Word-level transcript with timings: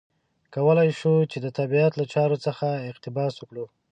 کولای 0.55 0.89
شي 0.99 1.13
چې 1.31 1.37
د 1.41 1.47
طبیعت 1.59 1.93
له 1.99 2.05
چارو 2.13 2.37
څخه 2.45 2.67
اقتباس 2.89 3.33
وکړي. 3.37 3.65